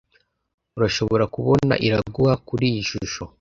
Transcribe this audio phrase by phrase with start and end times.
[0.77, 3.23] Urashobora kubona Iraguha kuriyi shusho?